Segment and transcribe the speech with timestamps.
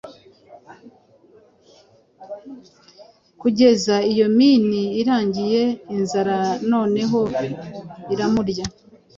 [3.41, 5.63] Kugeza iyo mini irangiye,
[5.95, 6.37] inzara
[6.71, 7.19] noneho
[8.13, 8.65] iramurya